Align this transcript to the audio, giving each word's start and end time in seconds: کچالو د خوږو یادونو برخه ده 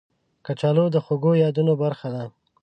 کچالو 0.45 0.85
د 0.91 0.97
خوږو 1.05 1.31
یادونو 1.43 1.73
برخه 1.83 2.07
ده 2.15 2.23